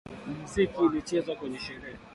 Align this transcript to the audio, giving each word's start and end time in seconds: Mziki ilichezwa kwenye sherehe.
Mziki 0.43 0.83
ilichezwa 0.85 1.35
kwenye 1.35 1.59
sherehe. 1.59 1.97